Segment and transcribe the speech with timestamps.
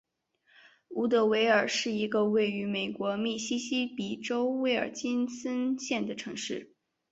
[0.87, 6.73] 伍德维尔是一个位于美国密西西比州威尔金森县的城市。